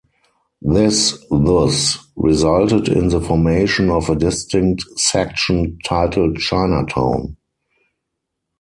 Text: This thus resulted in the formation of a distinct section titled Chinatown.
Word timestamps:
This 0.63 1.23
thus 1.29 1.99
resulted 2.15 2.87
in 2.87 3.09
the 3.09 3.21
formation 3.21 3.91
of 3.91 4.09
a 4.09 4.15
distinct 4.15 4.83
section 4.97 5.77
titled 5.85 6.39
Chinatown. 6.39 7.37